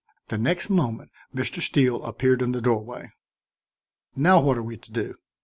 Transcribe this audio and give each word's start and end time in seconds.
The 0.29 0.37
next 0.39 0.67
moment 0.71 1.11
Mr. 1.31 1.61
Steele 1.61 2.03
appeared 2.03 2.41
in 2.41 2.53
the 2.53 2.59
doorway. 2.59 3.11
"Now 4.15 4.41
what 4.41 4.57
are 4.57 4.63
we 4.63 4.75
to 4.77 4.91
do?" 4.91 5.13